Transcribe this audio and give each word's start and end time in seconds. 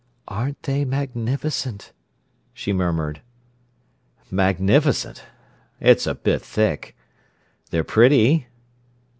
"Aren't 0.27 0.63
they 0.63 0.83
magnificent?" 0.83 1.93
she 2.55 2.73
murmured. 2.73 3.21
"Magnificent! 4.31 5.25
It's 5.79 6.07
a 6.07 6.15
bit 6.15 6.41
thick—they're 6.41 7.83
pretty!" 7.83 8.47